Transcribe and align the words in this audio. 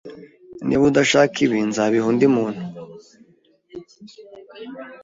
Niba 0.65 0.83
udashaka 0.89 1.35
ibi, 1.45 1.59
nzabiha 1.69 2.07
undi 2.11 2.25
muntu 2.35 2.63